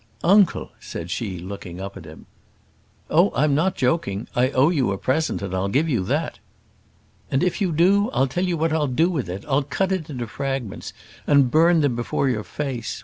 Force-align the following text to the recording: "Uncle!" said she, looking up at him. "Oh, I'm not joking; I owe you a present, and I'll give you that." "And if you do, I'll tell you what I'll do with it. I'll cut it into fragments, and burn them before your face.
"Uncle!" 0.23 0.71
said 0.79 1.11
she, 1.11 1.37
looking 1.37 1.79
up 1.79 1.95
at 1.95 2.05
him. 2.05 2.25
"Oh, 3.11 3.31
I'm 3.35 3.53
not 3.53 3.75
joking; 3.75 4.27
I 4.35 4.49
owe 4.49 4.69
you 4.69 4.91
a 4.91 4.97
present, 4.97 5.43
and 5.43 5.53
I'll 5.53 5.67
give 5.67 5.87
you 5.87 6.03
that." 6.05 6.39
"And 7.29 7.43
if 7.43 7.61
you 7.61 7.71
do, 7.71 8.09
I'll 8.09 8.25
tell 8.25 8.43
you 8.45 8.57
what 8.57 8.73
I'll 8.73 8.87
do 8.87 9.11
with 9.11 9.29
it. 9.29 9.45
I'll 9.47 9.61
cut 9.61 9.91
it 9.91 10.09
into 10.09 10.25
fragments, 10.25 10.91
and 11.27 11.51
burn 11.51 11.81
them 11.81 11.95
before 11.95 12.27
your 12.29 12.43
face. 12.43 12.99